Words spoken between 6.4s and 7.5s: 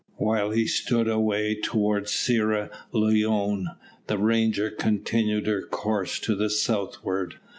southward.